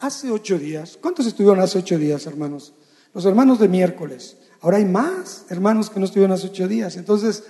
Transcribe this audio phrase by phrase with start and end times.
[0.00, 2.72] hace ocho días, ¿cuántos estuvieron hace ocho días, hermanos?
[3.12, 4.36] Los hermanos de miércoles.
[4.62, 6.96] Ahora hay más hermanos que no estuvieron hace ocho días.
[6.96, 7.44] Entonces,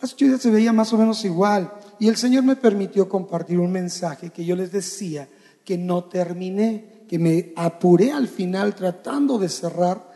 [0.00, 1.72] hace ocho días se veía más o menos igual.
[1.98, 5.28] Y el Señor me permitió compartir un mensaje que yo les decía
[5.64, 10.12] que no terminé, que me apuré al final tratando de cerrar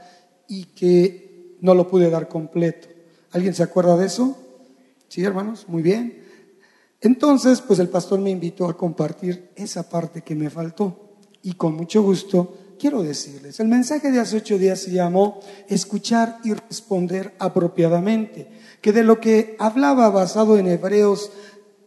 [0.47, 2.89] y que no lo pude dar completo.
[3.33, 4.37] ¿Alguien se acuerda de eso?
[5.09, 6.25] Sí, hermanos, muy bien.
[7.01, 11.10] Entonces, pues el pastor me invitó a compartir esa parte que me faltó.
[11.43, 16.39] Y con mucho gusto quiero decirles, el mensaje de hace ocho días se llamó Escuchar
[16.45, 18.51] y responder apropiadamente,
[18.81, 21.31] que de lo que hablaba basado en Hebreos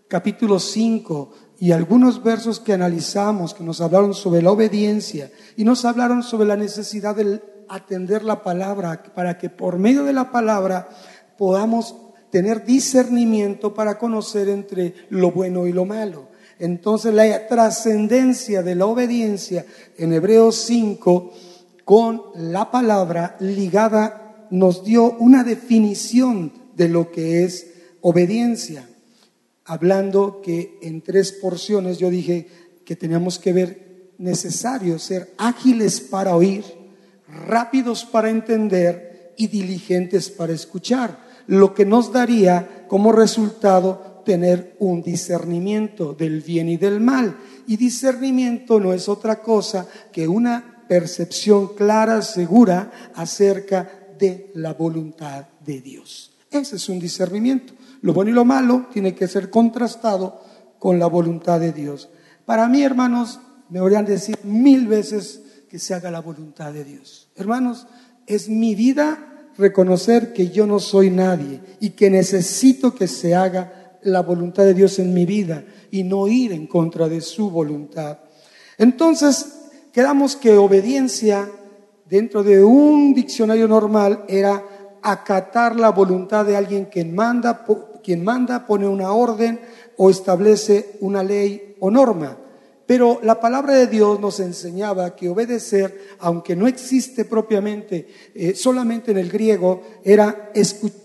[0.07, 5.85] capítulo 5 y algunos versos que analizamos, que nos hablaron sobre la obediencia y nos
[5.85, 10.89] hablaron sobre la necesidad de atender la palabra para que por medio de la palabra
[11.37, 11.95] podamos
[12.29, 16.32] tener discernimiento para conocer entre lo bueno y lo malo.
[16.59, 19.65] Entonces la trascendencia de la obediencia
[19.97, 21.33] en Hebreos 5
[21.83, 27.67] con la palabra ligada nos dio una definición de lo que es
[28.01, 28.87] obediencia.
[29.65, 32.47] Hablando que en tres porciones yo dije
[32.85, 36.63] que teníamos que ver necesario ser ágiles para oír,
[37.27, 45.01] rápidos para entender y diligentes para escuchar lo que nos daría como resultado tener un
[45.01, 47.37] discernimiento del bien y del mal.
[47.67, 55.45] Y discernimiento no es otra cosa que una percepción clara, segura acerca de la voluntad
[55.65, 56.33] de Dios.
[56.49, 57.73] Ese es un discernimiento.
[58.01, 60.41] Lo bueno y lo malo tiene que ser contrastado
[60.77, 62.09] con la voluntad de Dios.
[62.45, 67.29] Para mí, hermanos, me a decir mil veces que se haga la voluntad de Dios.
[67.35, 67.87] Hermanos,
[68.27, 73.82] es mi vida reconocer que yo no soy nadie y que necesito que se haga
[74.05, 78.19] la voluntad de Dios en mi vida y no ir en contra de su voluntad.
[78.77, 81.49] Entonces, quedamos que obediencia
[82.09, 84.63] dentro de un diccionario normal era
[85.01, 87.65] acatar la voluntad de alguien quien manda,
[88.03, 89.59] quien manda, pone una orden
[89.97, 92.37] o establece una ley o norma.
[92.85, 99.11] Pero la palabra de Dios nos enseñaba que obedecer, aunque no existe propiamente, eh, solamente
[99.11, 101.02] en el griego, era escuchar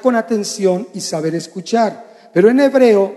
[0.00, 2.30] con atención y saber escuchar.
[2.32, 3.14] Pero en hebreo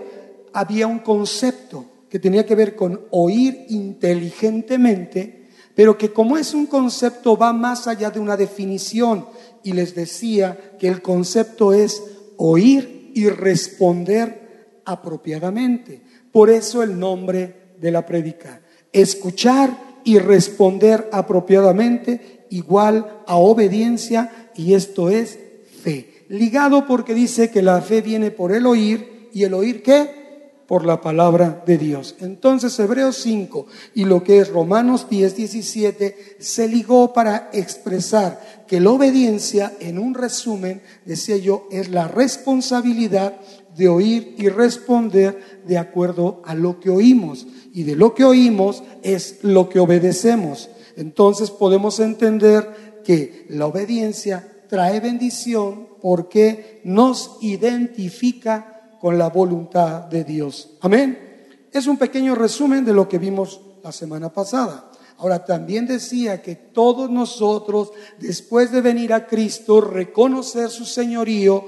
[0.52, 6.66] había un concepto que tenía que ver con oír inteligentemente, pero que como es un
[6.66, 9.26] concepto va más allá de una definición.
[9.62, 12.02] Y les decía que el concepto es
[12.36, 16.02] oír y responder apropiadamente.
[16.32, 18.60] Por eso el nombre de la predica.
[18.92, 25.38] Escuchar y responder apropiadamente igual a obediencia y esto es
[25.82, 26.15] fe.
[26.28, 30.26] Ligado porque dice que la fe viene por el oír y el oír qué?
[30.66, 32.16] Por la palabra de Dios.
[32.20, 38.80] Entonces Hebreos 5 y lo que es Romanos 10, 17 se ligó para expresar que
[38.80, 43.34] la obediencia, en un resumen, decía yo, es la responsabilidad
[43.76, 47.46] de oír y responder de acuerdo a lo que oímos.
[47.72, 50.70] Y de lo que oímos es lo que obedecemos.
[50.96, 60.24] Entonces podemos entender que la obediencia trae bendición porque nos identifica con la voluntad de
[60.24, 60.76] Dios.
[60.80, 61.26] Amén.
[61.72, 64.90] Es un pequeño resumen de lo que vimos la semana pasada.
[65.18, 71.64] Ahora también decía que todos nosotros, después de venir a Cristo, reconocer su señorío,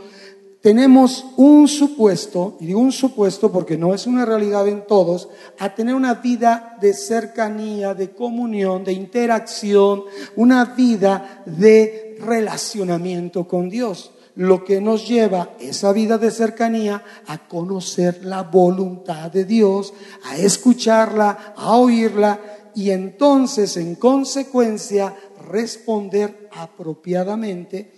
[0.60, 5.28] tenemos un supuesto, y digo un supuesto porque no es una realidad en todos,
[5.58, 10.04] a tener una vida de cercanía, de comunión, de interacción,
[10.36, 14.10] una vida de relacionamiento con Dios.
[14.38, 19.92] Lo que nos lleva esa vida de cercanía a conocer la voluntad de Dios,
[20.26, 25.12] a escucharla, a oírla y entonces en consecuencia
[25.48, 27.90] responder apropiadamente,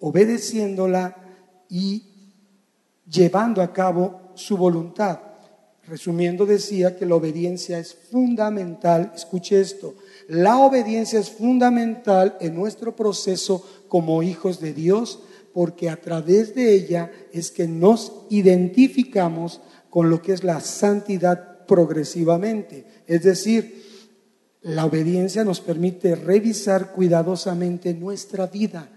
[0.00, 1.14] obedeciéndola
[1.68, 2.02] y
[3.08, 5.20] llevando a cabo su voluntad.
[5.86, 9.94] Resumiendo, decía que la obediencia es fundamental, escuche esto,
[10.26, 15.20] la obediencia es fundamental en nuestro proceso como hijos de Dios,
[15.54, 21.64] porque a través de ella es que nos identificamos con lo que es la santidad
[21.66, 22.84] progresivamente.
[23.06, 23.84] Es decir,
[24.62, 28.90] la obediencia nos permite revisar cuidadosamente nuestra vida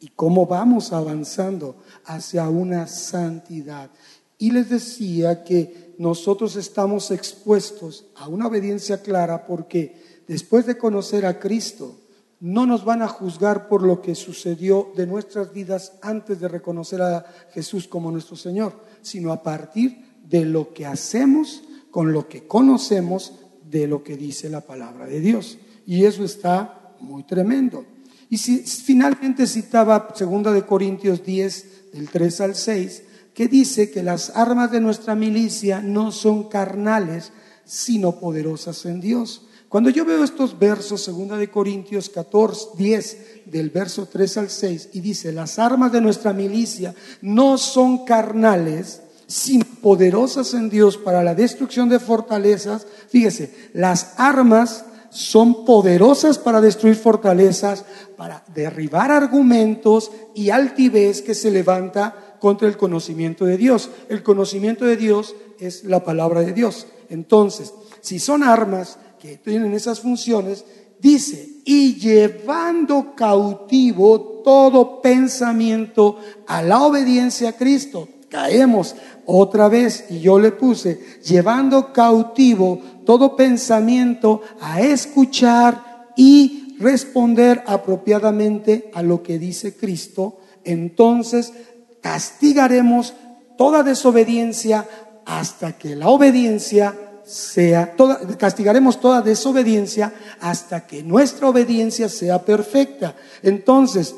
[0.00, 1.76] y cómo vamos avanzando
[2.06, 3.90] hacia una santidad.
[4.38, 11.26] Y les decía que nosotros estamos expuestos a una obediencia clara porque después de conocer
[11.26, 11.96] a Cristo,
[12.40, 17.02] no nos van a juzgar por lo que sucedió de nuestras vidas antes de reconocer
[17.02, 22.46] a Jesús como nuestro Señor, sino a partir de lo que hacemos con lo que
[22.46, 23.34] conocemos
[23.68, 25.58] de lo que dice la palabra de Dios.
[25.86, 27.84] Y eso está muy tremendo.
[28.30, 33.02] Y si, finalmente citaba 2 de Corintios 10 del 3 al 6,
[33.34, 37.32] que dice que las armas de nuestra milicia no son carnales,
[37.64, 39.47] sino poderosas en Dios.
[39.68, 44.90] Cuando yo veo estos versos, 2 de Corintios 14, 10, del verso 3 al 6,
[44.94, 51.22] y dice, las armas de nuestra milicia no son carnales, sino poderosas en Dios para
[51.22, 52.86] la destrucción de fortalezas.
[53.10, 57.84] Fíjese, las armas son poderosas para destruir fortalezas,
[58.16, 63.90] para derribar argumentos y altivez que se levanta contra el conocimiento de Dios.
[64.08, 66.86] El conocimiento de Dios es la palabra de Dios.
[67.10, 70.64] Entonces, si son armas que tienen esas funciones,
[71.00, 78.08] dice, y llevando cautivo todo pensamiento a la obediencia a Cristo.
[78.28, 78.94] Caemos
[79.26, 88.90] otra vez, y yo le puse, llevando cautivo todo pensamiento a escuchar y responder apropiadamente
[88.94, 91.52] a lo que dice Cristo, entonces
[92.00, 93.14] castigaremos
[93.56, 94.86] toda desobediencia
[95.24, 96.94] hasta que la obediencia
[97.28, 103.14] sea, toda, castigaremos toda desobediencia hasta que nuestra obediencia sea perfecta.
[103.42, 104.14] Entonces,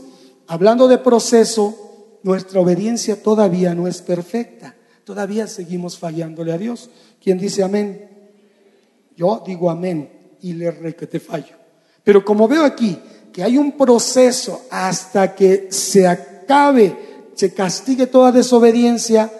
[0.46, 4.76] hablando de proceso, nuestra obediencia todavía no es perfecta.
[5.04, 6.90] Todavía seguimos fallándole a Dios.
[7.22, 8.08] ¿Quién dice amén?
[9.16, 11.56] Yo digo amén y le re que te fallo.
[12.04, 12.98] Pero como veo aquí
[13.32, 17.10] que hay un proceso hasta que se acabe
[17.40, 19.32] se castigue toda desobediencia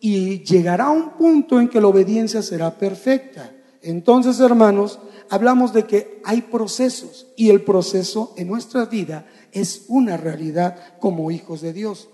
[0.00, 3.52] y llegará un punto en que la obediencia será perfecta.
[3.82, 4.98] Entonces, hermanos,
[5.28, 11.30] hablamos de que hay procesos y el proceso en nuestra vida es una realidad como
[11.30, 12.08] hijos de Dios.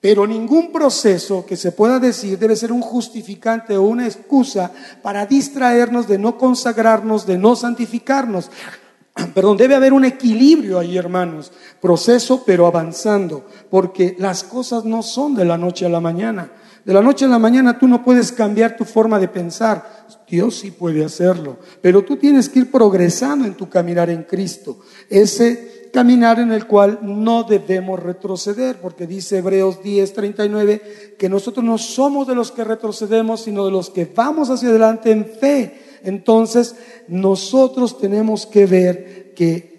[0.00, 4.70] Pero ningún proceso que se pueda decir debe ser un justificante o una excusa
[5.02, 8.48] para distraernos de no consagrarnos, de no santificarnos.
[9.34, 11.50] Perdón, debe haber un equilibrio ahí, hermanos.
[11.80, 16.52] Proceso, pero avanzando, porque las cosas no son de la noche a la mañana.
[16.84, 20.06] De la noche a la mañana tú no puedes cambiar tu forma de pensar.
[20.28, 24.80] Dios sí puede hacerlo, pero tú tienes que ir progresando en tu caminar en Cristo.
[25.08, 31.64] Ese caminar en el cual no debemos retroceder, porque dice Hebreos 10, 39, que nosotros
[31.64, 35.88] no somos de los que retrocedemos, sino de los que vamos hacia adelante en fe
[36.02, 36.76] entonces
[37.08, 39.77] nosotros tenemos que ver que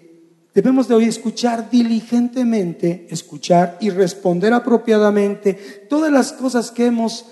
[0.54, 5.54] debemos de hoy escuchar diligentemente, escuchar y responder apropiadamente
[5.88, 7.26] todas las cosas que hemos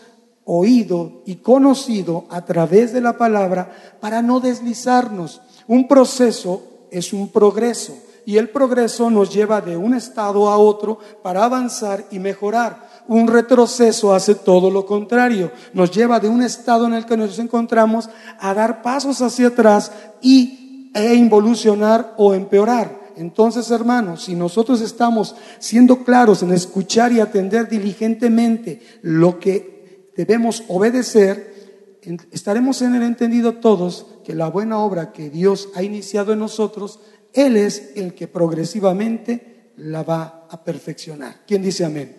[0.44, 3.70] oído y conocido a través de la palabra
[4.00, 5.41] para no deslizarnos.
[5.67, 10.99] Un proceso es un progreso y el progreso nos lleva de un estado a otro
[11.23, 15.50] para avanzar y mejorar un retroceso hace todo lo contrario.
[15.73, 19.91] Nos lleva de un estado en el que nos encontramos a dar pasos hacia atrás
[20.20, 23.07] y e involucionar o empeorar.
[23.19, 30.62] Entonces, hermanos, si nosotros estamos siendo claros en escuchar y atender diligentemente lo que debemos
[30.69, 31.99] obedecer,
[32.31, 37.00] estaremos en el entendido todos que la buena obra que Dios ha iniciado en nosotros,
[37.32, 41.41] Él es el que progresivamente la va a perfeccionar.
[41.47, 42.17] ¿Quién dice amén?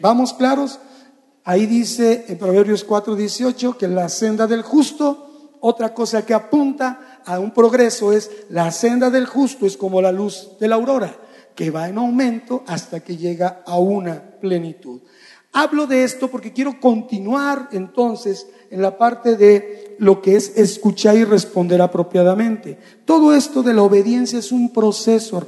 [0.00, 0.78] ¿Vamos claros?
[1.44, 7.38] Ahí dice en Proverbios 4:18 que la senda del justo, otra cosa que apunta a
[7.38, 11.16] un progreso es la senda del justo es como la luz de la aurora,
[11.54, 15.00] que va en aumento hasta que llega a una plenitud.
[15.52, 21.16] Hablo de esto porque quiero continuar entonces en la parte de lo que es escuchar
[21.16, 22.76] y responder apropiadamente.
[23.04, 25.46] Todo esto de la obediencia es un proceso,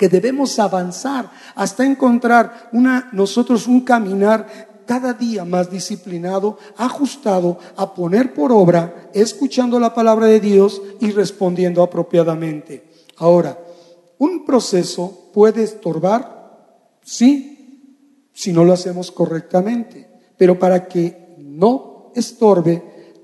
[0.00, 7.94] que debemos avanzar hasta encontrar una, nosotros un caminar cada día más disciplinado, ajustado a
[7.94, 12.88] poner por obra, escuchando la palabra de Dios y respondiendo apropiadamente.
[13.16, 13.56] Ahora,
[14.18, 22.82] un proceso puede estorbar, sí, si no lo hacemos correctamente, pero para que no estorbe,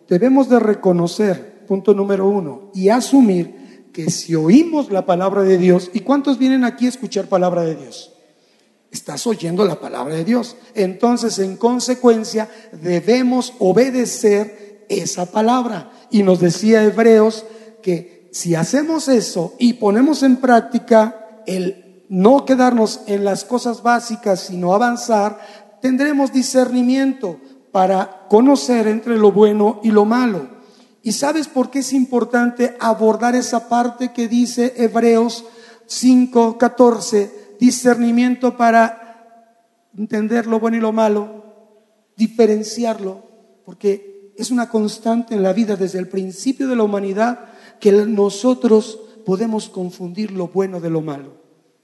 [0.08, 5.90] debemos de reconocer, punto número uno, y asumir que si oímos la palabra de Dios,
[5.92, 8.15] ¿y cuántos vienen aquí a escuchar palabra de Dios?
[8.90, 10.56] Estás oyendo la palabra de Dios.
[10.74, 15.90] Entonces, en consecuencia, debemos obedecer esa palabra.
[16.10, 17.44] Y nos decía Hebreos
[17.82, 24.40] que si hacemos eso y ponemos en práctica el no quedarnos en las cosas básicas,
[24.40, 25.40] sino avanzar,
[25.80, 27.38] tendremos discernimiento
[27.72, 30.48] para conocer entre lo bueno y lo malo.
[31.02, 35.44] ¿Y sabes por qué es importante abordar esa parte que dice Hebreos
[35.86, 37.30] 5:14?
[37.58, 39.06] Discernimiento para
[39.96, 41.44] entender lo bueno y lo malo,
[42.16, 43.22] diferenciarlo,
[43.64, 47.46] porque es una constante en la vida desde el principio de la humanidad
[47.80, 51.34] que nosotros podemos confundir lo bueno de lo malo.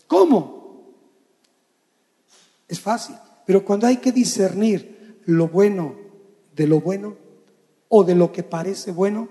[0.06, 0.92] ¿Cómo?
[2.68, 5.96] Es fácil, pero cuando hay que discernir lo bueno
[6.54, 7.16] de lo bueno
[7.88, 9.28] o de lo que parece bueno,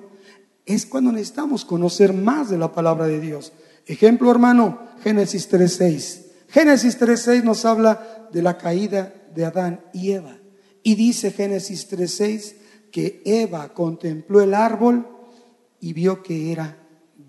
[0.65, 3.53] es cuando necesitamos conocer más de la palabra de Dios.
[3.85, 6.30] Ejemplo, hermano, Génesis 3.6.
[6.51, 10.37] Génesis 3.6 nos habla de la caída de Adán y Eva.
[10.83, 12.55] Y dice Génesis 3.6
[12.91, 15.07] que Eva contempló el árbol
[15.79, 16.77] y vio que era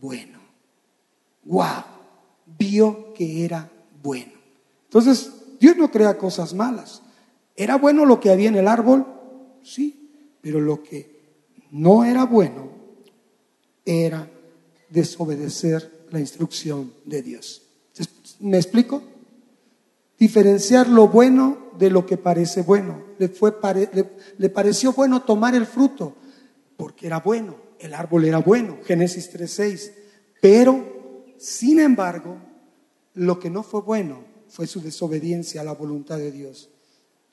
[0.01, 0.41] bueno.
[1.45, 1.85] ¡Wow!
[2.59, 3.71] Vio que era
[4.03, 4.33] bueno.
[4.85, 7.03] Entonces, Dios no crea cosas malas.
[7.55, 9.07] ¿Era bueno lo que había en el árbol?
[9.63, 10.11] Sí,
[10.41, 11.21] pero lo que
[11.71, 12.71] no era bueno
[13.85, 14.29] era
[14.91, 17.63] desobedecer la instrucción de Dios.
[18.41, 19.12] ¿Me explico?
[20.23, 23.03] Diferenciar lo bueno de lo que parece bueno.
[23.19, 23.57] Le, fue,
[24.39, 26.15] le, pareció bueno tomar el fruto
[26.77, 29.91] porque era bueno, el árbol era bueno, Génesis 3.6.
[30.41, 32.39] Pero, sin embargo,
[33.15, 36.71] lo que no fue bueno fue su desobediencia a la voluntad de Dios.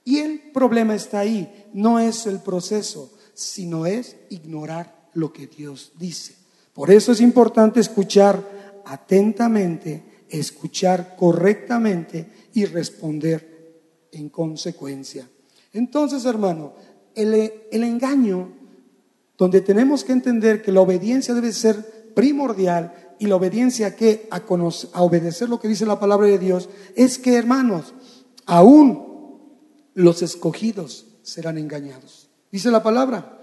[0.03, 5.91] Y el problema está ahí, no es el proceso, sino es ignorar lo que Dios
[5.99, 6.33] dice.
[6.73, 13.59] Por eso es importante escuchar atentamente, escuchar correctamente y responder
[14.11, 15.29] en consecuencia.
[15.73, 16.73] Entonces, hermano,
[17.15, 18.51] el, engaño,
[19.37, 24.37] donde tenemos que entender que la obediencia debe ser primordial y la obediencia que a,
[24.37, 27.93] a obedecer lo que dice la palabra de Dios, es que, hermanos,
[28.45, 29.07] aún
[29.93, 32.29] los escogidos serán engañados.
[32.51, 33.39] Dice la palabra,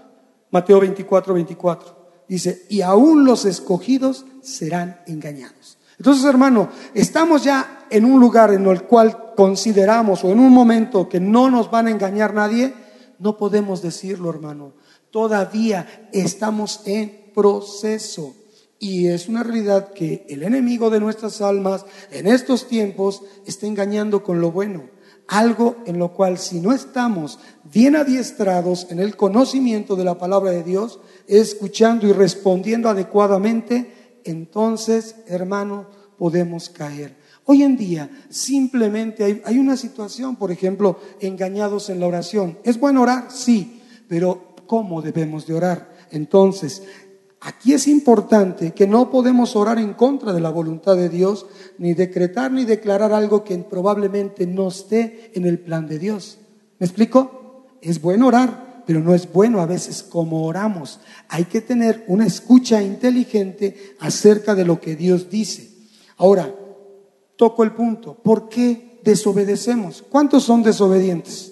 [0.51, 1.97] Mateo 24, 24.
[2.27, 5.76] Dice, y aún los escogidos serán engañados.
[5.97, 11.09] Entonces, hermano, estamos ya en un lugar en el cual consideramos o en un momento
[11.09, 12.73] que no nos van a engañar nadie,
[13.19, 14.73] no podemos decirlo, hermano.
[15.11, 18.35] Todavía estamos en proceso.
[18.79, 24.21] Y es una realidad que el enemigo de nuestras almas en estos tiempos está engañando
[24.21, 24.83] con lo bueno.
[25.27, 30.51] Algo en lo cual si no estamos bien adiestrados en el conocimiento de la palabra
[30.51, 33.96] de Dios, escuchando y respondiendo adecuadamente,
[34.29, 37.15] entonces, hermano, podemos caer.
[37.45, 42.57] Hoy en día simplemente hay, una situación, por ejemplo, engañados en la oración.
[42.63, 43.27] ¿Es bueno orar?
[43.29, 45.95] Sí, pero ¿cómo debemos de orar?
[46.11, 46.83] Entonces,
[47.39, 51.45] aquí es importante que no podemos orar en contra de la voluntad de Dios,
[51.77, 56.39] ni decretar ni declarar algo que probablemente no esté en el plan de Dios.
[56.79, 57.65] ¿Me explico?
[57.81, 61.01] Es bueno orar, pero no es bueno a veces como oramos.
[61.27, 65.69] Hay que tener una escucha inteligente acerca de lo que Dios dice.
[66.15, 66.55] Ahora,
[67.35, 68.15] toco el punto.
[68.15, 70.05] ¿Por qué desobedecemos?
[70.09, 71.51] ¿Cuántos son desobedientes?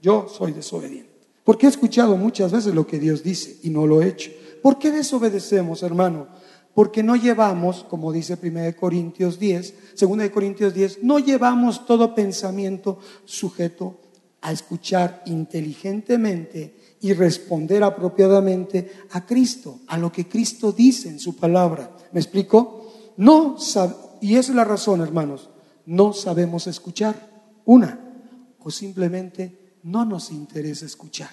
[0.00, 1.10] yo soy desobediente.
[1.44, 4.30] Porque he escuchado muchas veces lo que Dios dice y no lo he hecho.
[4.62, 6.26] ¿Por qué desobedecemos, hermano?
[6.74, 12.98] Porque no llevamos, como dice 1 Corintios 10, 2 Corintios 10, no llevamos todo pensamiento
[13.24, 13.98] sujeto
[14.42, 21.36] a escuchar inteligentemente y responder apropiadamente a Cristo, a lo que Cristo dice en su
[21.36, 21.96] palabra.
[22.12, 22.78] ¿Me explico?
[23.16, 23.56] no
[24.20, 25.50] y esa es la razón, hermanos,
[25.86, 27.30] no sabemos escuchar.
[27.64, 27.98] Una,
[28.58, 31.30] o simplemente no nos interesa escuchar.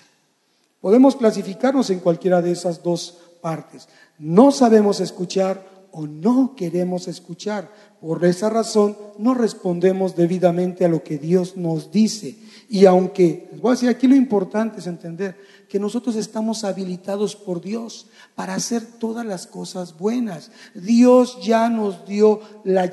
[0.82, 3.88] Podemos clasificarnos en cualquiera de esas dos partes.
[4.18, 7.72] No sabemos escuchar o no queremos escuchar.
[8.02, 12.38] Por esa razón no respondemos debidamente a lo que Dios nos dice.
[12.70, 15.36] Y aunque, les voy a decir, aquí lo importante es entender
[15.68, 20.52] que nosotros estamos habilitados por Dios para hacer todas las cosas buenas.
[20.76, 22.90] Dios ya nos dio la,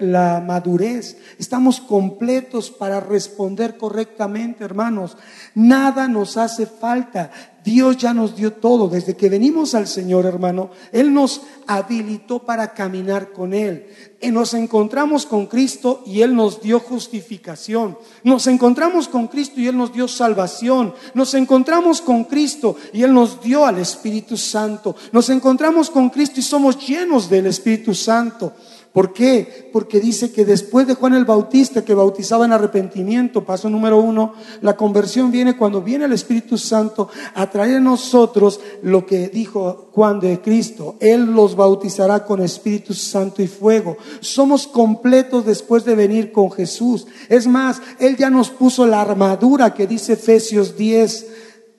[0.00, 1.18] la madurez.
[1.38, 5.16] Estamos completos para responder correctamente, hermanos.
[5.54, 7.30] Nada nos hace falta.
[7.66, 8.86] Dios ya nos dio todo.
[8.86, 13.88] Desde que venimos al Señor, hermano, Él nos habilitó para caminar con Él.
[14.20, 17.98] Y nos encontramos con Cristo y Él nos dio justificación.
[18.22, 20.94] Nos encontramos con Cristo y Él nos dio salvación.
[21.14, 24.94] Nos encontramos con Cristo y Él nos dio al Espíritu Santo.
[25.10, 28.52] Nos encontramos con Cristo y somos llenos del Espíritu Santo.
[28.96, 29.68] ¿Por qué?
[29.74, 34.32] Porque dice que después de Juan el Bautista, que bautizaba en arrepentimiento, paso número uno,
[34.62, 39.90] la conversión viene cuando viene el Espíritu Santo a traer a nosotros lo que dijo
[39.92, 40.96] Juan de Cristo.
[40.98, 43.98] Él los bautizará con Espíritu Santo y fuego.
[44.20, 47.06] Somos completos después de venir con Jesús.
[47.28, 51.26] Es más, Él ya nos puso la armadura que dice Efesios 10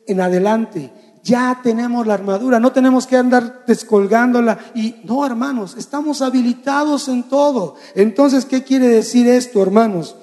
[0.06, 0.92] en adelante
[1.28, 4.58] ya tenemos la armadura, no tenemos que andar descolgándola.
[4.74, 7.76] Y no, hermanos, estamos habilitados en todo.
[7.96, 10.16] Entonces, ¿qué quiere decir esto, hermanos?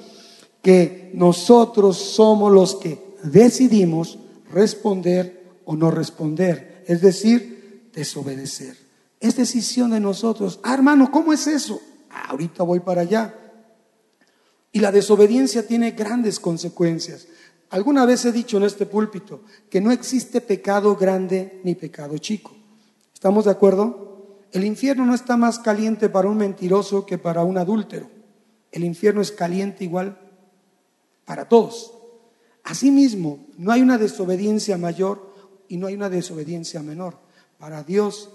[0.63, 4.19] Que nosotros somos los que decidimos
[4.51, 8.77] responder o no responder, es decir, desobedecer.
[9.21, 10.59] Es decisión de nosotros.
[10.63, 11.81] Ah, hermano, ¿cómo es eso?
[12.11, 13.35] Ah, ahorita voy para allá.
[14.73, 17.29] Y la desobediencia tiene grandes consecuencias.
[17.75, 22.55] Alguna vez he dicho en este púlpito que no existe pecado grande ni pecado chico.
[23.13, 24.45] ¿Estamos de acuerdo?
[24.53, 28.09] El infierno no está más caliente para un mentiroso que para un adúltero.
[28.71, 30.17] El infierno es caliente igual
[31.25, 31.93] para todos.
[32.63, 35.35] Asimismo, no hay una desobediencia mayor
[35.67, 37.19] y no hay una desobediencia menor.
[37.59, 38.31] Para Dios,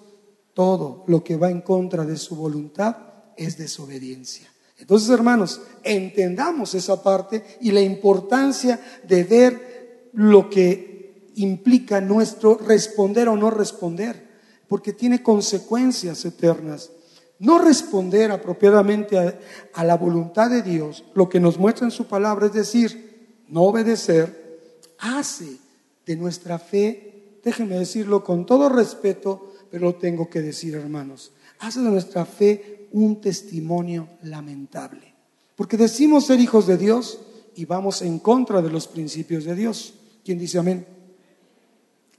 [0.53, 2.97] todo lo que va en contra de su voluntad
[3.37, 4.49] es desobediencia.
[4.79, 13.29] Entonces, hermanos, entendamos esa parte y la importancia de ver lo que implica nuestro responder
[13.29, 14.27] o no responder,
[14.67, 16.91] porque tiene consecuencias eternas.
[17.39, 19.39] No responder apropiadamente
[19.73, 23.63] a, la voluntad de Dios, lo que nos muestra en su palabra, es decir, no
[23.63, 24.59] obedecer,
[24.97, 25.57] hace
[26.05, 31.79] de nuestra fe, déjenme decirlo con todo respeto, pero lo tengo que decir, hermanos, hace
[31.79, 35.13] de nuestra fe un testimonio lamentable.
[35.55, 37.19] Porque decimos ser hijos de Dios
[37.55, 39.93] y vamos en contra de los principios de Dios.
[40.23, 40.85] ¿Quién dice amén?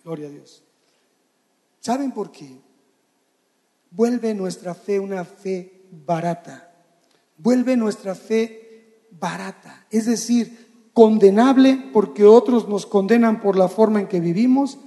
[0.05, 0.63] Gloria a Dios.
[1.81, 2.61] ¿Saben por qué?
[3.91, 6.73] vuelve nuestra fe una fe barata.
[7.37, 9.87] Vuelve nuestra fe barata.
[9.91, 14.79] Es decir, condenable porque otros nos condenan por la forma en que vivimos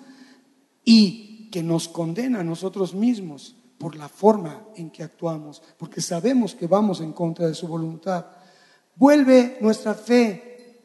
[0.85, 6.55] y que nos condena a nosotros mismos por la forma en que actuamos, porque sabemos
[6.55, 8.27] que vamos en contra de su voluntad.
[8.95, 10.79] Vuelve nuestra fe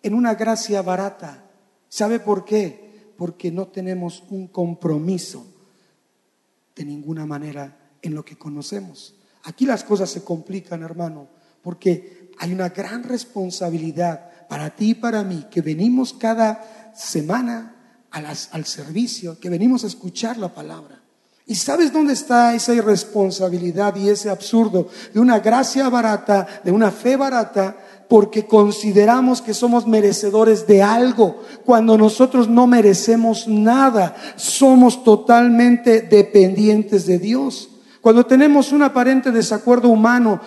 [0.00, 1.50] en una gracia barata.
[1.88, 3.12] ¿Sabe por qué?
[3.18, 5.44] Porque no tenemos un compromiso
[6.76, 9.16] de ninguna manera en lo que conocemos.
[9.42, 11.26] Aquí las cosas se complican, hermano,
[11.60, 18.64] porque hay una gran responsabilidad para ti y para mí, que venimos cada semana al
[18.64, 21.03] servicio, que venimos a escuchar la palabra.
[21.46, 26.90] ¿Y sabes dónde está esa irresponsabilidad y ese absurdo de una gracia barata, de una
[26.90, 27.76] fe barata,
[28.08, 37.06] porque consideramos que somos merecedores de algo, cuando nosotros no merecemos nada, somos totalmente dependientes
[37.06, 37.68] de Dios.
[38.00, 40.40] Cuando tenemos un aparente desacuerdo humano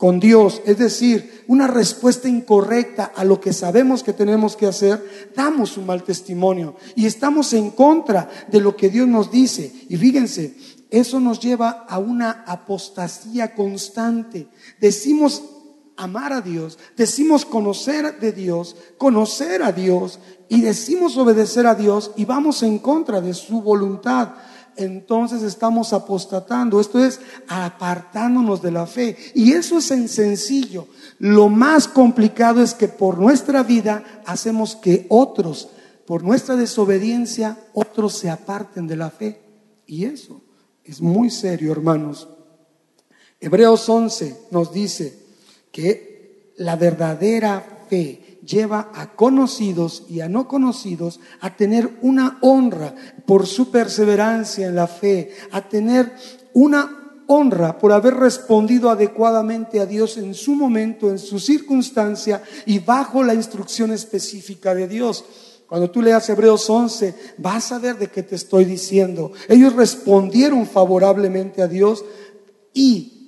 [0.00, 5.28] con Dios, es decir, una respuesta incorrecta a lo que sabemos que tenemos que hacer,
[5.36, 9.70] damos un mal testimonio y estamos en contra de lo que Dios nos dice.
[9.90, 10.54] Y fíjense,
[10.88, 14.48] eso nos lleva a una apostasía constante.
[14.80, 15.42] Decimos
[15.98, 22.12] amar a Dios, decimos conocer de Dios, conocer a Dios y decimos obedecer a Dios
[22.16, 24.30] y vamos en contra de su voluntad.
[24.76, 29.16] Entonces estamos apostatando, esto es apartándonos de la fe.
[29.34, 30.86] Y eso es en sencillo.
[31.18, 35.68] Lo más complicado es que por nuestra vida hacemos que otros,
[36.06, 39.40] por nuestra desobediencia, otros se aparten de la fe.
[39.86, 40.40] Y eso
[40.84, 42.28] es muy serio, hermanos.
[43.40, 45.20] Hebreos 11 nos dice,
[45.72, 52.94] que la verdadera fe lleva a conocidos y a no conocidos a tener una honra
[53.26, 56.12] por su perseverancia en la fe, a tener
[56.52, 62.80] una honra por haber respondido adecuadamente a Dios en su momento, en su circunstancia y
[62.80, 65.24] bajo la instrucción específica de Dios.
[65.68, 69.30] Cuando tú leas Hebreos 11, vas a ver de qué te estoy diciendo.
[69.48, 72.04] Ellos respondieron favorablemente a Dios
[72.74, 73.20] y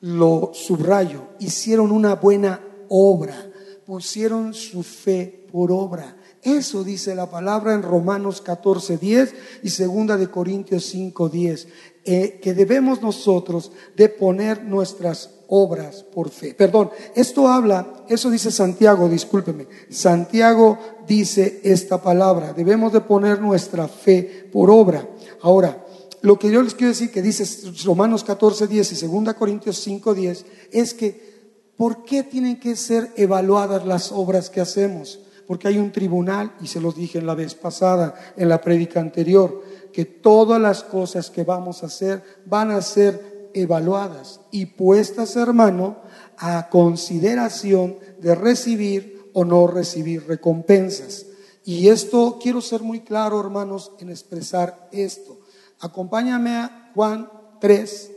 [0.00, 3.50] lo subrayo, hicieron una buena obra,
[3.86, 6.16] pusieron su fe por obra.
[6.42, 11.68] Eso dice la palabra en Romanos 14, 10 y segunda de Corintios 5, 10,
[12.04, 16.52] eh, que debemos nosotros de poner nuestras obras por fe.
[16.52, 19.66] Perdón, esto habla, eso dice Santiago, discúlpeme.
[19.88, 25.08] Santiago dice esta palabra, debemos de poner nuestra fe por obra.
[25.40, 25.86] Ahora,
[26.20, 27.44] lo que yo les quiero decir que dice
[27.84, 31.33] Romanos 14, 10 y 2 Corintios 5, 10 es que
[31.76, 35.20] ¿por qué tienen que ser evaluadas las obras que hacemos?
[35.46, 39.00] Porque hay un tribunal, y se los dije en la vez pasada, en la prédica
[39.00, 45.36] anterior, que todas las cosas que vamos a hacer van a ser evaluadas y puestas,
[45.36, 45.98] hermano,
[46.36, 51.26] a consideración de recibir o no recibir recompensas.
[51.64, 55.38] Y esto quiero ser muy claro, hermanos, en expresar esto.
[55.80, 58.10] Acompáñame a Juan 3,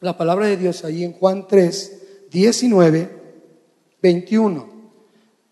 [0.00, 2.01] la palabra de Dios ahí en Juan 3,
[2.32, 3.10] 19,
[4.02, 4.68] 21.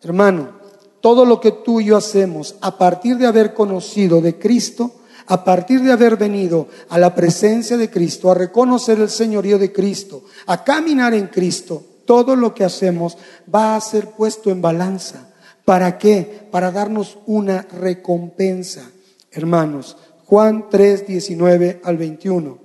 [0.02, 0.60] Hermano,
[1.00, 4.92] todo lo que tú y yo hacemos a partir de haber conocido de Cristo,
[5.26, 9.72] a partir de haber venido a la presencia de Cristo, a reconocer el señorío de
[9.72, 13.16] Cristo, a caminar en Cristo, todo lo que hacemos
[13.52, 15.30] va a ser puesto en balanza
[15.70, 16.48] ¿Para qué?
[16.50, 18.90] Para darnos una recompensa,
[19.30, 19.96] hermanos.
[20.26, 22.58] Juan 3, 19 al 21.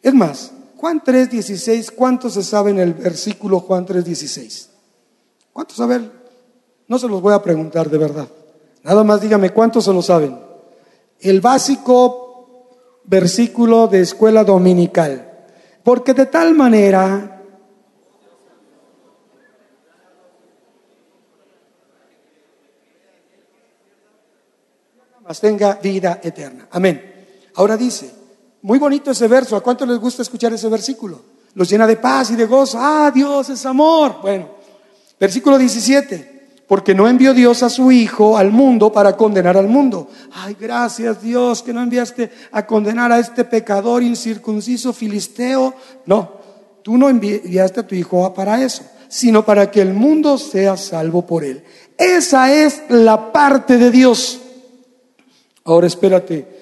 [0.00, 4.70] Es más, Juan 3, 16, ¿cuántos se saben el versículo Juan 3, 16?
[5.52, 6.12] ¿Cuántos saben?
[6.88, 8.28] No se los voy a preguntar de verdad.
[8.82, 10.38] Nada más dígame cuántos se lo saben.
[11.20, 15.32] El básico versículo de escuela dominical.
[15.82, 17.36] Porque de tal manera
[25.40, 26.68] tenga vida eterna.
[26.70, 27.26] Amén.
[27.56, 28.10] Ahora dice,
[28.66, 31.20] muy bonito ese verso, ¿a cuánto les gusta escuchar ese versículo?
[31.54, 32.78] Los llena de paz y de gozo.
[32.80, 34.16] Ah, Dios es amor.
[34.20, 34.48] Bueno,
[35.20, 40.10] versículo 17, porque no envió Dios a su Hijo al mundo para condenar al mundo.
[40.32, 45.72] Ay, gracias Dios que no enviaste a condenar a este pecador incircunciso filisteo.
[46.04, 46.32] No,
[46.82, 51.24] tú no enviaste a tu Hijo para eso, sino para que el mundo sea salvo
[51.24, 51.62] por él.
[51.96, 54.40] Esa es la parte de Dios.
[55.62, 56.55] Ahora espérate,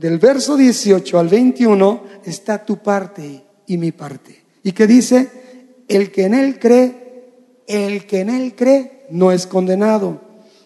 [0.00, 4.42] del verso 18 al 21 está tu parte y mi parte.
[4.62, 5.84] ¿Y qué dice?
[5.86, 10.18] El que en él cree, el que en él cree no es condenado,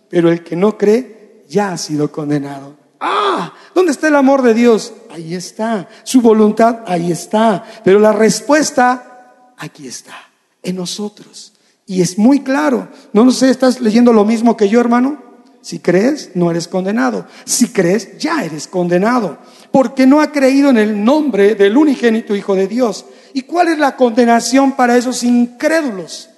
[0.08, 2.76] pero el que no cree ya ha sido condenado.
[3.00, 4.94] Ah, ¿dónde está el amor de Dios?
[5.10, 5.88] Ahí está.
[6.04, 7.64] Su voluntad, ahí está.
[7.82, 10.14] Pero la respuesta, aquí está,
[10.62, 11.54] en nosotros.
[11.86, 12.86] Y es muy claro.
[13.12, 15.33] No sé, ¿estás leyendo lo mismo que yo, hermano?
[15.64, 17.26] Si crees, no eres condenado.
[17.46, 19.38] Si crees, ya eres condenado.
[19.72, 23.06] Porque no ha creído en el nombre del unigénito Hijo de Dios.
[23.32, 26.28] ¿Y cuál es la condenación para esos incrédulos?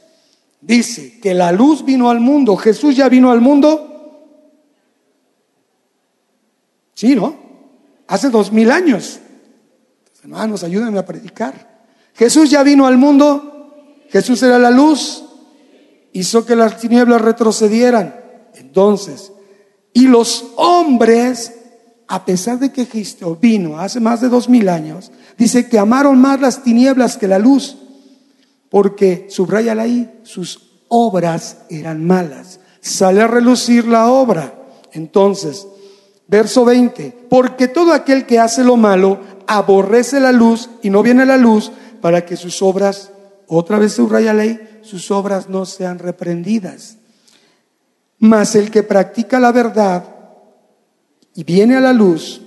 [0.61, 2.57] Dice que la luz vino al mundo.
[2.57, 4.31] Jesús ya vino al mundo.
[6.95, 7.35] Sí, ¿no?
[8.07, 9.19] Hace dos mil años.
[10.23, 11.85] Hermanos, ayúdenme a predicar.
[12.15, 13.75] Jesús ya vino al mundo.
[14.09, 15.25] Jesús era la luz.
[16.13, 18.26] Hizo que las tinieblas retrocedieran.
[18.57, 19.33] Entonces,
[19.93, 21.53] y los hombres,
[22.09, 26.21] a pesar de que Cristo vino hace más de dos mil años, dice que amaron
[26.21, 27.77] más las tinieblas que la luz,
[28.69, 32.61] porque, subrayala ahí, sus obras eran malas.
[32.81, 34.55] Sale a relucir la obra.
[34.93, 35.67] Entonces,
[36.29, 41.25] verso 20, porque todo aquel que hace lo malo aborrece la luz y no viene
[41.25, 43.11] la luz para que sus obras,
[43.47, 46.99] otra vez subraya ley, sus obras no sean reprendidas.
[48.19, 50.05] Mas el que practica la verdad
[51.35, 52.41] y viene a la luz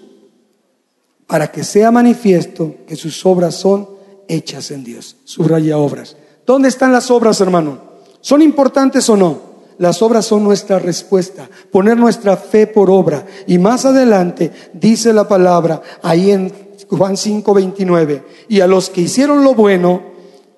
[1.28, 3.88] para que sea manifiesto que sus obras son
[4.28, 5.18] hechas en Dios.
[5.26, 6.18] Subraya obras.
[6.46, 7.80] ¿Dónde están las obras, hermano?
[8.22, 9.50] ¿Son importantes o no?
[9.78, 13.26] Las obras son nuestra respuesta, poner nuestra fe por obra.
[13.48, 16.52] Y más adelante dice la palabra ahí en
[16.90, 20.02] Juan 5, 29, y a los que hicieron lo bueno,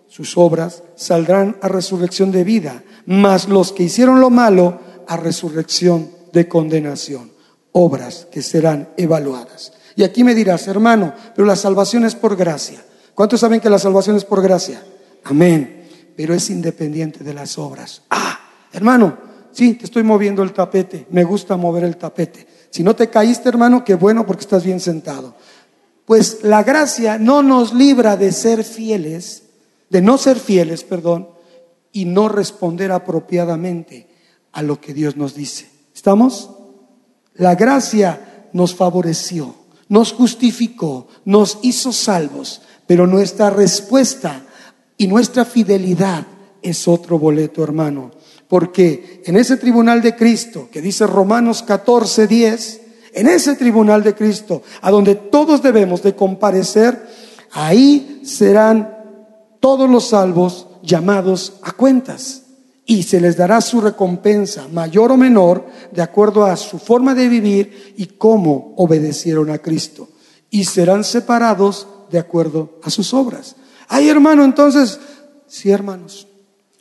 [0.07, 6.09] sus obras saldrán a resurrección de vida, mas los que hicieron lo malo, a resurrección
[6.33, 7.31] de condenación,
[7.71, 9.73] obras que serán evaluadas.
[9.95, 12.83] Y aquí me dirás, hermano, pero la salvación es por gracia.
[13.13, 14.83] ¿Cuántos saben que la salvación es por gracia?
[15.23, 15.87] Amén.
[16.15, 18.03] Pero es independiente de las obras.
[18.09, 18.39] Ah,
[18.71, 19.17] hermano,
[19.51, 21.07] sí, te estoy moviendo el tapete.
[21.09, 22.47] Me gusta mover el tapete.
[22.69, 25.35] Si no te caíste, hermano, qué bueno porque estás bien sentado.
[26.05, 29.43] Pues la gracia no nos libra de ser fieles,
[29.89, 31.29] de no ser fieles, perdón,
[31.91, 34.10] y no responder apropiadamente
[34.51, 35.69] a lo que Dios nos dice.
[35.93, 36.49] ¿Estamos?
[37.35, 39.55] La gracia nos favoreció,
[39.87, 44.43] nos justificó, nos hizo salvos, pero nuestra respuesta
[44.97, 46.27] y nuestra fidelidad
[46.61, 48.11] es otro boleto, hermano.
[48.47, 52.81] Porque en ese tribunal de Cristo, que dice Romanos 14, 10,
[53.13, 57.07] en ese tribunal de Cristo, a donde todos debemos de comparecer,
[57.51, 58.97] ahí serán
[59.59, 62.43] todos los salvos llamados a cuentas
[62.85, 67.29] y se les dará su recompensa, mayor o menor, de acuerdo a su forma de
[67.29, 70.09] vivir y cómo obedecieron a Cristo.
[70.49, 73.55] Y serán separados de acuerdo a sus obras.
[73.87, 74.99] Ay, hermano, entonces,
[75.47, 76.27] sí, hermanos,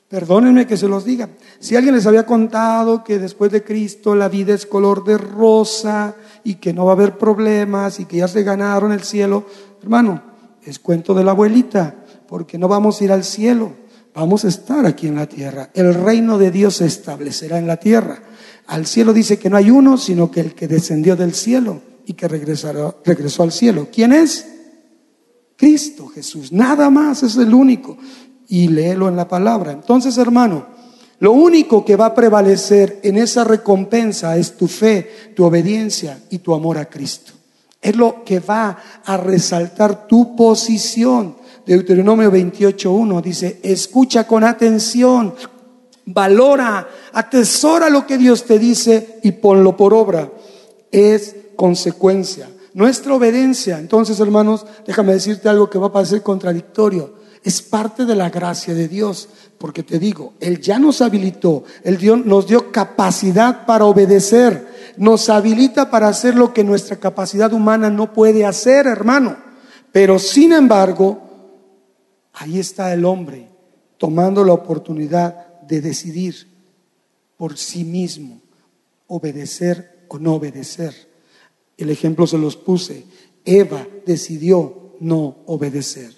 [0.09, 1.29] perdónenme que se los diga.
[1.61, 6.17] Si alguien les había contado que después de Cristo la vida es color de rosa
[6.43, 9.45] y que no va a haber problemas y que ya se ganaron el cielo,
[9.83, 10.23] hermano,
[10.65, 11.95] es cuento de la abuelita,
[12.27, 13.80] porque no vamos a ir al cielo
[14.15, 15.71] Vamos a estar aquí en la tierra.
[15.75, 18.23] El reino de Dios se establecerá en la tierra.
[18.67, 22.15] Al cielo dice que no hay uno, sino que el que descendió del cielo y
[22.15, 23.89] que regresará, regresó al cielo.
[23.93, 24.47] ¿Quién es?
[25.57, 26.53] Cristo Jesús.
[26.53, 27.97] Nada más es el único.
[28.49, 29.73] Y léelo en la palabra.
[29.73, 30.67] Entonces, hermano,
[31.21, 36.39] lo único que va a prevalecer en esa recompensa es tu fe, tu obediencia y
[36.39, 37.33] tu amor a Cristo.
[37.81, 41.37] Es lo que va a resaltar tu posición.
[41.77, 45.33] Deuteronomio 28.1 dice, escucha con atención,
[46.05, 50.33] Valora, atesora lo que Dios te dice y ponlo por obra.
[50.91, 52.51] Es consecuencia.
[52.75, 57.15] Nuestra obediencia, entonces hermanos, déjame decirte algo que va a parecer contradictorio.
[57.45, 62.01] Es parte de la gracia de Dios, porque te digo, Él ya nos habilitó, Él
[62.25, 68.13] nos dio capacidad para obedecer, nos habilita para hacer lo que nuestra capacidad humana no
[68.13, 69.37] puede hacer, hermano.
[69.93, 71.30] Pero sin embargo,
[72.33, 73.49] ahí está el hombre
[73.99, 76.49] tomando la oportunidad de decidir
[77.37, 78.41] por sí mismo,
[79.07, 80.95] obedecer o no obedecer.
[81.77, 83.05] El ejemplo se los puse.
[83.45, 86.15] Eva decidió no obedecer.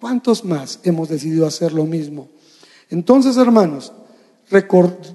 [0.00, 2.28] ¿Cuántos más hemos decidido hacer lo mismo?
[2.88, 3.92] Entonces, hermanos,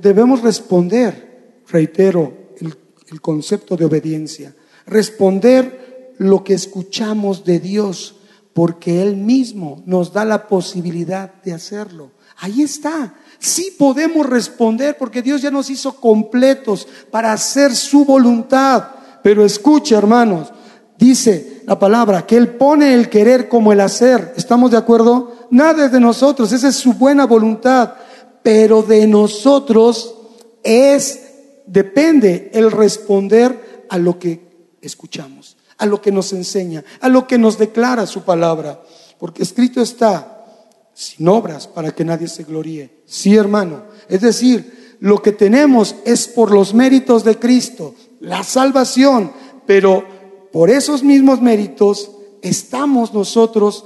[0.02, 2.76] debemos responder, reitero, el,
[3.08, 4.56] el concepto de obediencia,
[4.86, 8.15] responder lo que escuchamos de Dios,
[8.56, 12.12] porque Él mismo nos da la posibilidad de hacerlo.
[12.38, 13.14] Ahí está.
[13.38, 18.92] Sí podemos responder porque Dios ya nos hizo completos para hacer su voluntad.
[19.22, 20.54] Pero escucha, hermanos,
[20.98, 24.34] dice la palabra que Él pone el querer como el hacer.
[24.38, 25.34] ¿Estamos de acuerdo?
[25.52, 27.96] Nada es de nosotros, esa es su buena voluntad.
[28.42, 30.16] Pero de nosotros
[30.64, 31.20] es,
[31.66, 37.38] depende el responder a lo que escuchamos, a lo que nos enseña, a lo que
[37.38, 38.82] nos declara su palabra.
[39.20, 40.46] Porque escrito está,
[40.94, 43.02] sin obras para que nadie se gloríe.
[43.06, 43.84] Sí, hermano.
[44.08, 49.32] Es decir, lo que tenemos es por los méritos de Cristo la salvación,
[49.66, 50.04] pero
[50.52, 52.12] por esos mismos méritos
[52.42, 53.86] estamos nosotros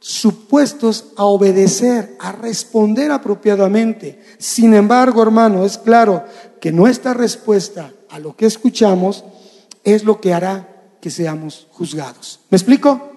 [0.00, 4.18] supuestos a obedecer, a responder apropiadamente.
[4.38, 6.24] Sin embargo, hermano, es claro
[6.60, 9.24] que nuestra respuesta a lo que escuchamos
[9.84, 10.69] es lo que hará
[11.00, 12.40] que seamos juzgados.
[12.50, 13.10] ¿Me explico?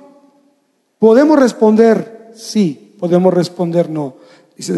[0.99, 4.15] Podemos responder sí, podemos responder no.
[4.55, 4.73] Dice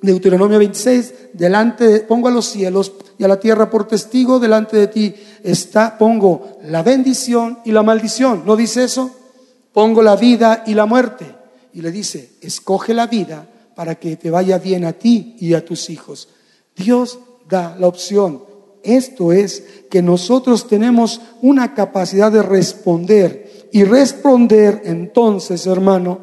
[0.00, 4.86] Deuteronomio 26, delante, pongo a los cielos y a la tierra por testigo, delante de
[4.86, 8.44] ti está, pongo la bendición y la maldición.
[8.46, 9.10] ¿No dice eso?
[9.72, 11.26] Pongo la vida y la muerte.
[11.74, 15.64] Y le dice, escoge la vida para que te vaya bien a ti y a
[15.64, 16.28] tus hijos.
[16.76, 18.42] Dios da la opción.
[18.88, 23.68] Esto es que nosotros tenemos una capacidad de responder.
[23.70, 26.20] Y responder entonces, hermano,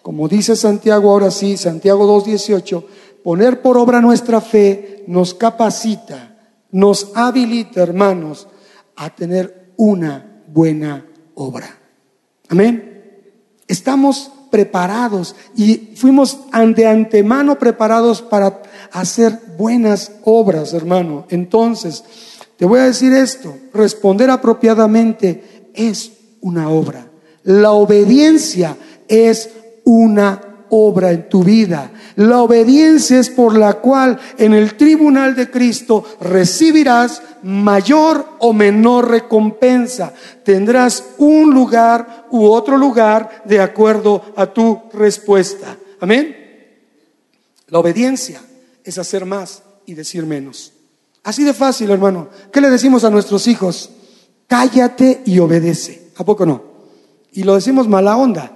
[0.00, 2.84] como dice Santiago ahora sí, Santiago 2.18,
[3.24, 6.38] poner por obra nuestra fe nos capacita,
[6.70, 8.46] nos habilita, hermanos,
[8.94, 11.78] a tener una buena obra.
[12.48, 13.10] Amén.
[13.66, 16.38] Estamos preparados y fuimos
[16.76, 18.62] de antemano preparados para
[18.94, 21.26] hacer buenas obras, hermano.
[21.28, 22.04] Entonces,
[22.56, 27.08] te voy a decir esto, responder apropiadamente es una obra.
[27.42, 28.76] La obediencia
[29.08, 29.50] es
[29.84, 31.90] una obra en tu vida.
[32.14, 39.10] La obediencia es por la cual en el tribunal de Cristo recibirás mayor o menor
[39.10, 40.14] recompensa.
[40.44, 45.76] Tendrás un lugar u otro lugar de acuerdo a tu respuesta.
[45.98, 46.36] Amén.
[47.66, 48.40] La obediencia
[48.84, 50.72] es hacer más y decir menos.
[51.22, 52.28] Así de fácil, hermano.
[52.52, 53.90] ¿Qué le decimos a nuestros hijos?
[54.46, 56.12] Cállate y obedece.
[56.16, 56.62] ¿A poco no?
[57.32, 58.52] Y lo decimos mala onda.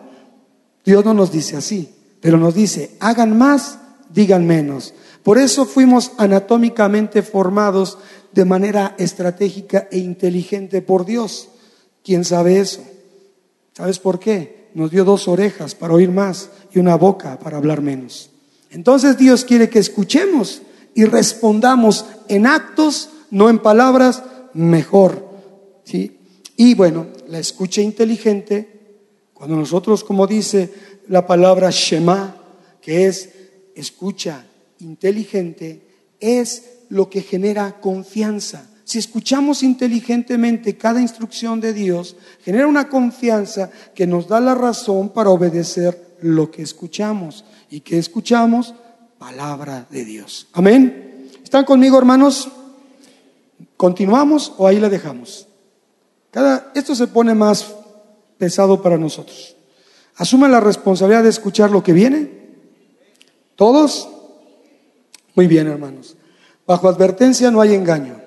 [0.85, 3.79] Dios no nos dice así pero nos dice, hagan más,
[4.11, 4.95] digan menos.
[5.23, 7.99] Por eso fuimos anatómicamente formados
[8.33, 11.49] de manera estratégica e inteligente por Dios.
[12.03, 12.83] ¿Quién sabe eso?
[13.75, 14.71] ¿Sabes por qué?
[14.75, 18.31] Nos dio dos orejas para oír más y una boca para hablar menos.
[18.71, 20.63] Entonces Dios quiere que escuchemos
[20.95, 25.29] y respondamos en actos, no en palabras, mejor.
[25.85, 26.19] ¿sí?
[26.57, 28.99] Y bueno, la escucha inteligente,
[29.33, 30.73] cuando nosotros, como dice
[31.09, 32.37] la palabra Shema,
[32.81, 33.31] que es
[33.75, 34.45] escucha
[34.81, 35.83] inteligente,
[36.19, 38.69] es lo que genera confianza.
[38.85, 45.11] Si escuchamos inteligentemente cada instrucción de Dios, genera una confianza que nos da la razón
[45.11, 47.45] para obedecer lo que escuchamos.
[47.71, 48.75] ¿Y que escuchamos?
[49.19, 50.49] Palabra de Dios.
[50.53, 51.31] Amén.
[51.43, 52.49] ¿Están conmigo, hermanos?
[53.77, 55.47] ¿Continuamos o ahí la dejamos?
[56.31, 57.75] Cada, esto se pone más
[58.39, 59.57] pesado para nosotros.
[60.17, 62.31] ¿Asumen la responsabilidad de escuchar lo que viene?
[63.57, 64.09] ¿Todos?
[65.35, 66.17] Muy bien, hermanos.
[66.67, 68.21] Bajo advertencia no hay engaño.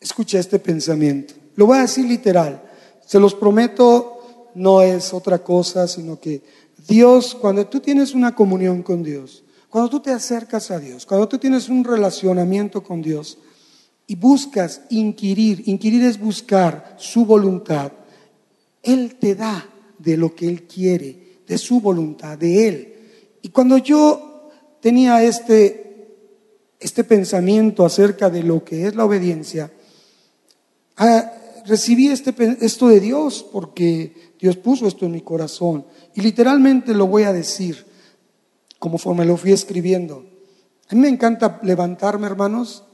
[0.00, 1.34] Escucha este pensamiento.
[1.56, 2.62] Lo voy a decir literal.
[3.06, 6.42] Se los prometo, no es otra cosa, sino que
[6.88, 11.28] Dios, cuando tú tienes una comunión con Dios, cuando tú te acercas a Dios, cuando
[11.28, 13.38] tú tienes un relacionamiento con Dios
[14.06, 17.92] y buscas inquirir, inquirir es buscar su voluntad,
[18.82, 22.94] Él te da de lo que Él quiere, de su voluntad, de Él.
[23.42, 25.84] Y cuando yo tenía este
[26.84, 29.72] este pensamiento acerca de lo que es la obediencia,
[30.98, 31.32] ah,
[31.66, 35.86] recibí este, esto de Dios porque Dios puso esto en mi corazón.
[36.14, 37.86] Y literalmente lo voy a decir
[38.78, 40.24] conforme lo fui escribiendo.
[40.90, 42.84] A mí me encanta levantarme, hermanos,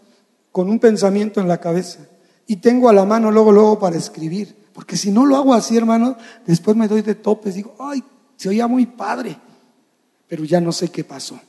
[0.53, 2.07] con un pensamiento en la cabeza.
[2.47, 4.57] Y tengo a la mano luego, luego para escribir.
[4.73, 7.57] Porque si no lo hago así, hermanos, después me doy de topes.
[7.57, 8.03] Digo, ay,
[8.37, 9.37] se oía muy padre.
[10.29, 11.41] Pero ya no sé qué pasó.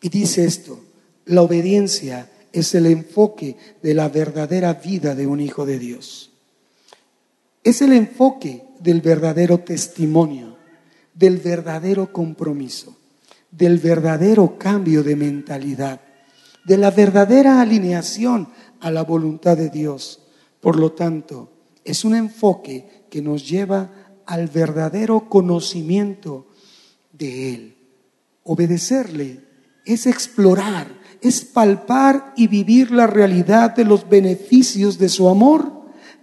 [0.00, 0.78] Y dice esto,
[1.24, 6.30] la obediencia es el enfoque de la verdadera vida de un hijo de Dios.
[7.66, 10.56] Es el enfoque del verdadero testimonio,
[11.12, 12.96] del verdadero compromiso,
[13.50, 16.00] del verdadero cambio de mentalidad,
[16.64, 20.28] de la verdadera alineación a la voluntad de Dios.
[20.60, 21.50] Por lo tanto,
[21.84, 23.90] es un enfoque que nos lleva
[24.26, 26.46] al verdadero conocimiento
[27.12, 27.76] de Él.
[28.44, 29.40] Obedecerle
[29.84, 30.86] es explorar,
[31.20, 35.76] es palpar y vivir la realidad de los beneficios de su amor,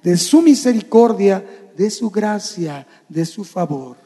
[0.04, 3.98] de su misericordia, de su gracia, de su favor,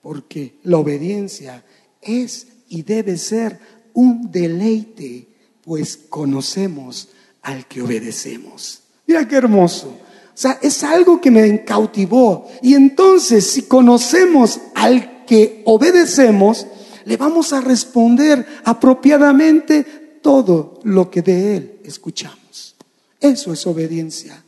[0.00, 1.64] porque la obediencia
[2.00, 3.58] es y debe ser
[3.92, 5.28] un deleite,
[5.62, 7.08] pues conocemos
[7.42, 8.82] al que obedecemos.
[9.06, 9.88] Mira qué hermoso.
[9.88, 12.48] O sea, es algo que me cautivó.
[12.62, 16.66] Y entonces, si conocemos al que obedecemos,
[17.04, 19.84] le vamos a responder apropiadamente
[20.22, 22.76] todo lo que de él escuchamos.
[23.20, 24.42] Eso es obediencia.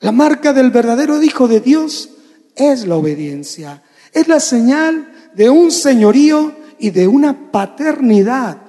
[0.00, 2.10] La marca del verdadero Hijo de Dios
[2.54, 3.82] es la obediencia.
[4.12, 8.62] Es la señal de un señorío y de una paternidad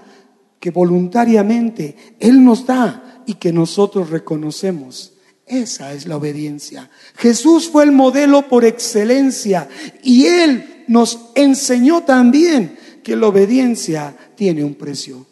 [0.59, 5.13] que voluntariamente Él nos da y que nosotros reconocemos.
[5.45, 6.89] Esa es la obediencia.
[7.15, 9.67] Jesús fue el modelo por excelencia
[10.03, 15.25] y Él nos enseñó también que la obediencia tiene un precio.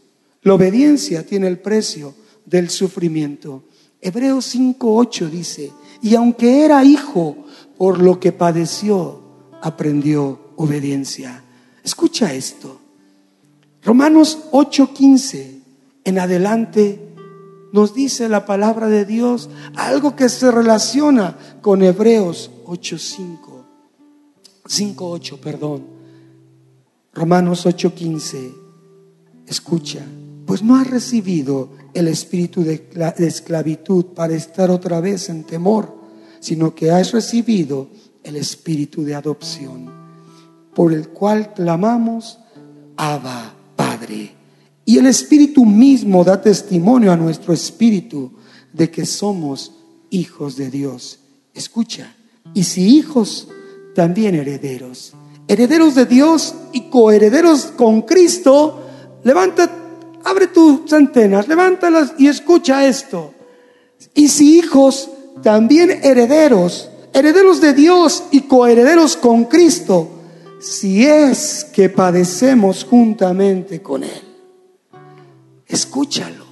[0.43, 3.63] La obediencia tiene el precio del sufrimiento.
[3.99, 7.36] Hebreos 5.8 dice, y aunque era hijo,
[7.77, 9.21] por lo que padeció,
[9.62, 11.43] aprendió obediencia.
[11.83, 12.79] Escucha esto.
[13.83, 15.62] Romanos 8:15
[16.03, 17.13] en adelante
[17.71, 23.65] nos dice la palabra de Dios algo que se relaciona con Hebreos 8:5.
[24.65, 25.86] 5:8, perdón.
[27.13, 28.53] Romanos 8:15.
[29.45, 30.05] Escucha,
[30.47, 35.93] pues no has recibido el espíritu de, esclavitud para estar otra vez en temor,
[36.39, 37.89] sino que has recibido
[38.23, 39.91] el espíritu de adopción,
[40.73, 42.39] por el cual clamamos,
[42.95, 44.31] Abba, Padre.
[44.86, 48.31] Y el espíritu mismo da testimonio a nuestro espíritu
[48.71, 49.73] de que somos
[50.12, 51.19] hijos de Dios.
[51.53, 52.15] Escucha,
[52.53, 53.49] y si hijos,
[53.93, 55.12] también herederos.
[55.49, 58.86] Herederos de Dios y coherederos con Cristo,
[59.25, 59.76] levántate
[60.27, 63.33] abre tus antenas, levántalas y escucha esto.
[64.13, 65.09] Y si hijos,
[65.41, 70.09] también herederos, herederos de Dios y coherederos con Cristo,
[70.59, 74.21] si es que padecemos juntamente con Él.
[75.65, 76.45] Escúchalo.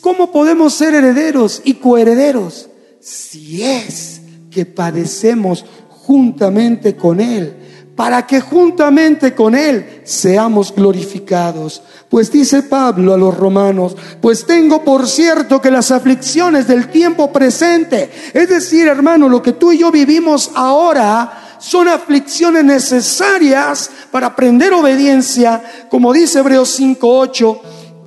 [0.00, 2.68] ¿Cómo podemos ser herederos y coherederos?
[3.00, 7.55] Si es que padecemos juntamente con Él
[7.96, 11.82] para que juntamente con Él seamos glorificados.
[12.10, 17.32] Pues dice Pablo a los romanos, pues tengo por cierto que las aflicciones del tiempo
[17.32, 24.28] presente, es decir, hermano, lo que tú y yo vivimos ahora, son aflicciones necesarias para
[24.28, 27.60] aprender obediencia, como dice Hebreos 5.8,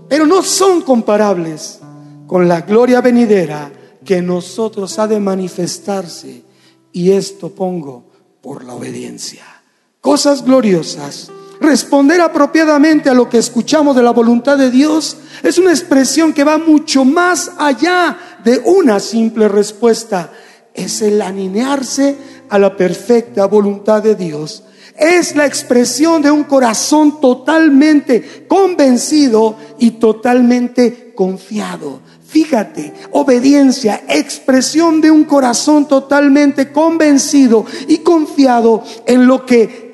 [0.07, 1.79] pero no son comparables
[2.27, 3.71] con la gloria venidera
[4.05, 6.43] que nosotros ha de manifestarse.
[6.91, 8.03] Y esto pongo
[8.41, 9.58] por la obediencia
[10.01, 11.31] cosas gloriosas.
[11.59, 16.45] Responder apropiadamente a lo que escuchamos de la voluntad de Dios es una expresión que
[16.45, 20.31] va mucho más allá de una simple respuesta.
[20.73, 22.15] Es el alinearse
[22.49, 24.63] a la perfecta voluntad de Dios.
[24.97, 32.01] Es la expresión de un corazón totalmente convencido y totalmente confiado.
[32.25, 39.88] Fíjate, obediencia, expresión de un corazón totalmente convencido y confiado en lo que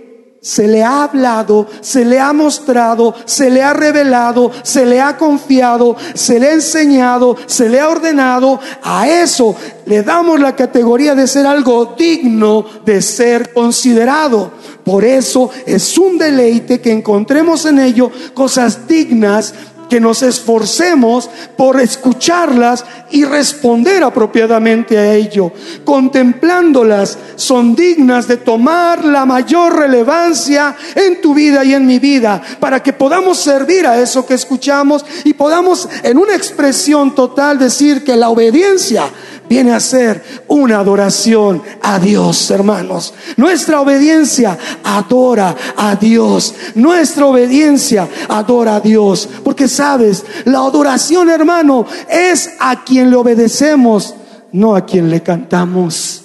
[0.45, 5.17] se le ha hablado, se le ha mostrado, se le ha revelado, se le ha
[5.17, 8.59] confiado, se le ha enseñado, se le ha ordenado.
[8.83, 9.55] A eso
[9.87, 14.51] le damos la categoría de ser algo digno de ser considerado.
[14.83, 19.51] Por eso es un deleite que encontremos en ello cosas dignas
[19.89, 25.51] que nos esforcemos por escucharlas y responder apropiadamente a ello.
[25.83, 32.41] Contemplándolas son dignas de tomar la mayor relevancia en tu vida y en mi vida
[32.59, 38.03] para que podamos servir a eso que escuchamos y podamos en una expresión total decir
[38.03, 39.03] que la obediencia
[39.49, 43.13] viene a ser una adoración a Dios, hermanos.
[43.37, 46.53] Nuestra obediencia adora a Dios.
[46.75, 49.27] Nuestra obediencia adora a Dios.
[49.43, 54.15] Porque sabes, la adoración, hermano, es a quien le obedecemos,
[54.51, 56.23] no a quien le cantamos.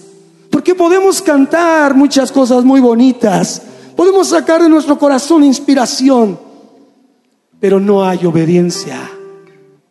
[0.50, 3.62] Porque podemos cantar muchas cosas muy bonitas.
[3.94, 6.38] Podemos sacar de nuestro corazón inspiración,
[7.60, 8.98] pero no hay obediencia.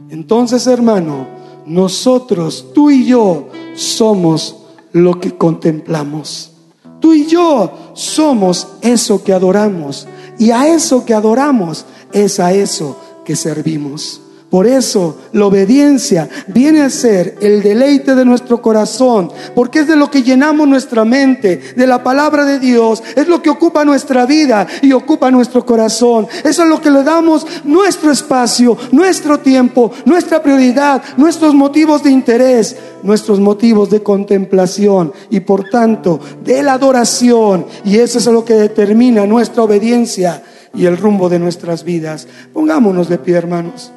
[0.10, 1.39] Entonces, hermano,
[1.70, 4.56] nosotros, tú y yo, somos
[4.92, 6.52] lo que contemplamos.
[7.00, 10.08] Tú y yo somos eso que adoramos.
[10.40, 14.20] Y a eso que adoramos es a eso que servimos.
[14.50, 19.96] Por eso la obediencia viene a ser el deleite de nuestro corazón, porque es de
[19.96, 24.26] lo que llenamos nuestra mente, de la palabra de Dios, es lo que ocupa nuestra
[24.26, 26.28] vida y ocupa nuestro corazón.
[26.44, 32.10] Eso es lo que le damos nuestro espacio, nuestro tiempo, nuestra prioridad, nuestros motivos de
[32.10, 37.68] interés, nuestros motivos de contemplación y por tanto de la adoración.
[37.86, 40.42] Y eso es lo que determina nuestra obediencia
[40.74, 42.28] y el rumbo de nuestras vidas.
[42.52, 43.92] Pongámonos de pie, hermanos.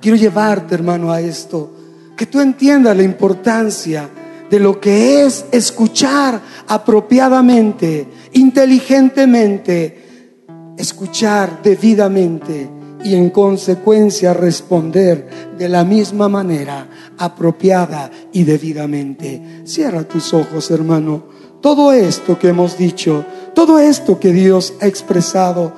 [0.00, 1.70] Quiero llevarte, hermano, a esto.
[2.16, 4.08] Que tú entiendas la importancia
[4.48, 10.44] de lo que es escuchar apropiadamente, inteligentemente,
[10.76, 12.68] escuchar debidamente
[13.04, 16.88] y en consecuencia responder de la misma manera,
[17.18, 19.62] apropiada y debidamente.
[19.64, 21.24] Cierra tus ojos, hermano.
[21.60, 23.24] Todo esto que hemos dicho,
[23.54, 25.74] todo esto que Dios ha expresado,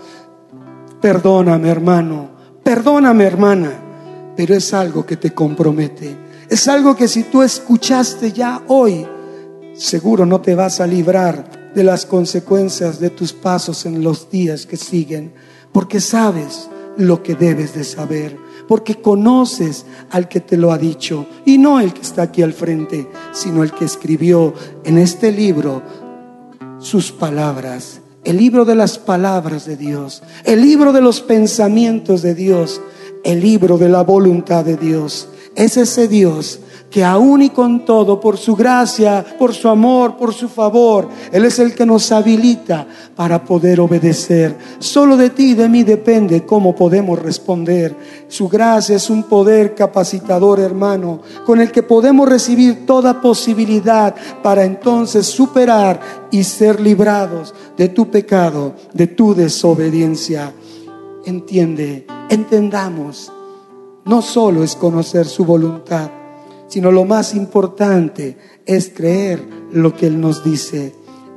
[1.00, 2.30] perdóname, hermano,
[2.62, 3.91] perdóname, hermana
[4.36, 6.16] pero es algo que te compromete.
[6.48, 9.06] Es algo que si tú escuchaste ya hoy,
[9.74, 14.66] seguro no te vas a librar de las consecuencias de tus pasos en los días
[14.66, 15.32] que siguen,
[15.72, 18.36] porque sabes lo que debes de saber,
[18.68, 22.52] porque conoces al que te lo ha dicho, y no el que está aquí al
[22.52, 24.52] frente, sino el que escribió
[24.84, 25.82] en este libro
[26.78, 32.34] sus palabras, el libro de las palabras de Dios, el libro de los pensamientos de
[32.34, 32.80] Dios,
[33.24, 35.28] el libro de la voluntad de Dios.
[35.54, 36.60] Es ese Dios
[36.92, 41.46] que aún y con todo, por su gracia, por su amor, por su favor, Él
[41.46, 44.54] es el que nos habilita para poder obedecer.
[44.78, 47.96] Solo de ti y de mí depende cómo podemos responder.
[48.28, 54.64] Su gracia es un poder capacitador, hermano, con el que podemos recibir toda posibilidad para
[54.64, 55.98] entonces superar
[56.30, 60.52] y ser librados de tu pecado, de tu desobediencia.
[61.24, 63.30] Entiende entendamos,
[64.06, 66.10] no solo es conocer su voluntad,
[66.66, 70.94] sino lo más importante es creer lo que Él nos dice.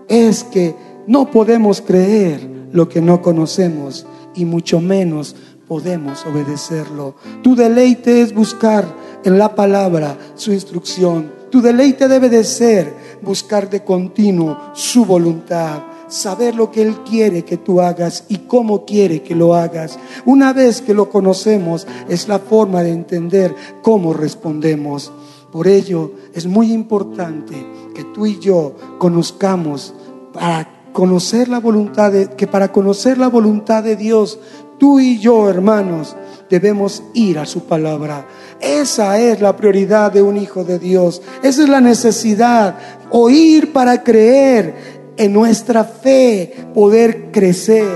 [0.07, 0.75] Es que
[1.05, 5.35] no podemos creer lo que no conocemos y mucho menos
[5.67, 7.15] podemos obedecerlo.
[7.43, 8.85] Tu deleite es buscar
[9.23, 11.31] en la palabra su instrucción.
[11.51, 17.43] Tu deleite debe de ser buscar de continuo su voluntad saber lo que Él quiere
[17.43, 19.97] que tú hagas y cómo quiere que lo hagas.
[20.25, 25.11] Una vez que lo conocemos, es la forma de entender cómo respondemos.
[25.51, 27.55] Por ello, es muy importante
[27.93, 29.93] que tú y yo conozcamos
[30.33, 34.39] para conocer la voluntad de, que para conocer la voluntad de Dios,
[34.77, 36.15] tú y yo, hermanos,
[36.49, 38.25] debemos ir a su palabra.
[38.59, 41.21] Esa es la prioridad de un hijo de Dios.
[41.43, 42.77] Esa es la necesidad.
[43.09, 47.87] Oír para creer en nuestra fe poder crecer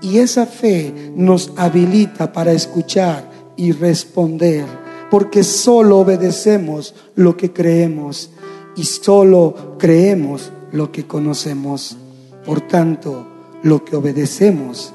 [0.00, 4.66] y esa fe nos habilita para escuchar y responder,
[5.10, 8.30] porque solo obedecemos lo que creemos
[8.76, 11.96] y solo creemos lo que conocemos.
[12.44, 13.26] Por tanto,
[13.62, 14.92] lo que obedecemos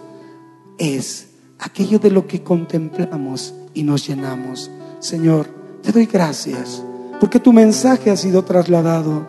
[0.78, 4.70] es aquello de lo que contemplamos y nos llenamos.
[5.00, 5.48] Señor,
[5.82, 6.84] te doy gracias
[7.20, 9.28] porque tu mensaje ha sido trasladado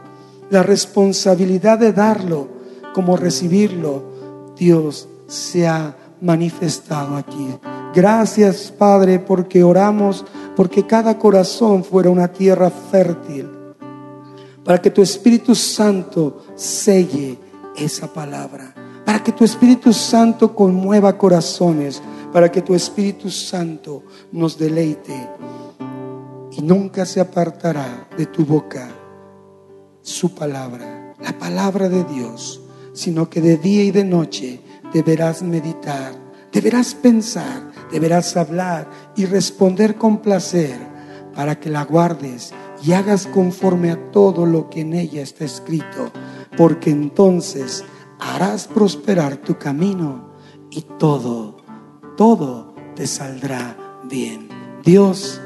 [0.51, 2.49] la responsabilidad de darlo
[2.93, 4.03] como recibirlo,
[4.57, 7.57] Dios se ha manifestado aquí.
[7.95, 10.25] Gracias, Padre, porque oramos
[10.57, 13.49] porque cada corazón fuera una tierra fértil,
[14.65, 17.39] para que tu Espíritu Santo selle
[17.77, 18.75] esa palabra,
[19.07, 25.29] para que tu Espíritu Santo conmueva corazones, para que tu Espíritu Santo nos deleite
[26.53, 29.00] y nunca se apartará de tu boca
[30.03, 32.61] su palabra, la palabra de Dios,
[32.93, 34.61] sino que de día y de noche
[34.93, 36.15] deberás meditar,
[36.53, 40.79] deberás pensar, deberás hablar y responder con placer
[41.35, 46.11] para que la guardes y hagas conforme a todo lo que en ella está escrito,
[46.57, 47.85] porque entonces
[48.19, 50.33] harás prosperar tu camino
[50.71, 51.59] y todo,
[52.17, 54.49] todo te saldrá bien.
[54.85, 55.41] Dios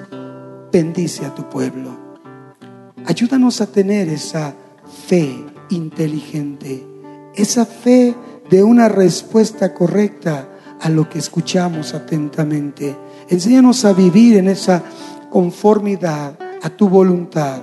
[0.73, 1.94] bendice a tu pueblo.
[3.07, 4.55] Ayúdanos a tener esa
[5.07, 6.87] fe inteligente,
[7.35, 8.15] esa fe
[8.49, 10.49] de una respuesta correcta
[10.81, 12.97] a lo que escuchamos atentamente.
[13.29, 14.83] Enséñanos a vivir en esa
[15.29, 17.61] conformidad a tu voluntad.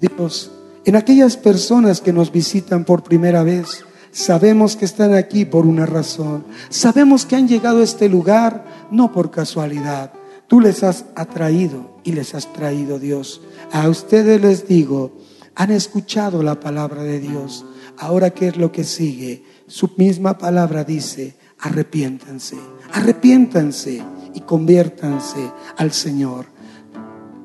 [0.00, 0.52] Dios,
[0.84, 5.86] en aquellas personas que nos visitan por primera vez, sabemos que están aquí por una
[5.86, 6.44] razón.
[6.68, 10.12] Sabemos que han llegado a este lugar no por casualidad.
[10.46, 13.42] Tú les has atraído y les has traído Dios.
[13.72, 15.18] A ustedes les digo,
[15.56, 17.66] han escuchado la palabra de Dios.
[17.98, 19.44] Ahora, ¿qué es lo que sigue?
[19.66, 22.56] Su misma palabra dice, arrepiéntanse,
[22.92, 24.02] arrepiéntanse
[24.34, 26.46] y conviértanse al Señor,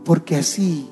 [0.06, 0.90] porque así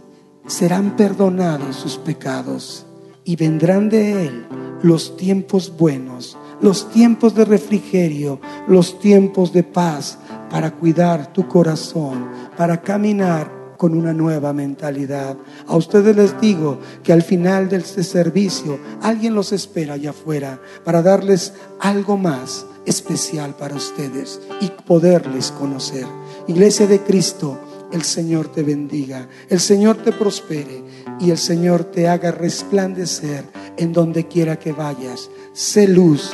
[0.48, 2.88] serán perdonados sus pecados
[3.24, 4.48] y vendrán de Él
[4.82, 10.18] los tiempos buenos, los tiempos de refrigerio, los tiempos de paz
[10.50, 15.38] para cuidar tu corazón, para caminar con una nueva mentalidad.
[15.66, 20.62] A ustedes les digo que al final de este servicio alguien los espera allá afuera
[20.84, 26.06] para darles algo más especial para ustedes y poderles conocer.
[26.50, 27.58] Iglesia de Cristo,
[27.94, 30.84] el Señor te bendiga, el Señor te prospere
[31.22, 33.46] y el Señor te haga resplandecer
[33.78, 35.30] en donde quiera que vayas.
[35.54, 36.32] Sé luz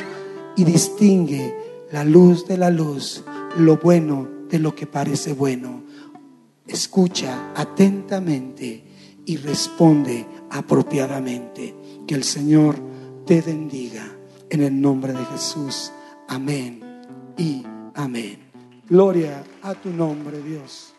[0.56, 1.54] y distingue
[1.92, 3.22] la luz de la luz,
[3.56, 5.85] lo bueno de lo que parece bueno
[6.66, 8.84] escucha atentamente
[9.24, 11.74] y responde apropiadamente.
[12.06, 12.76] Que el Señor
[13.26, 14.06] te bendiga
[14.50, 15.92] en el nombre de Jesús.
[16.28, 16.80] Amén
[17.36, 17.64] y
[17.94, 18.38] amén.
[18.88, 20.95] Gloria a tu nombre, Dios.